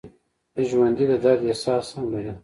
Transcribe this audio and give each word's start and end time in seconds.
ژوندي 0.67 1.05
د 1.07 1.13
درد 1.23 1.41
احساس 1.49 1.85
هم 1.95 2.05
لري 2.13 2.33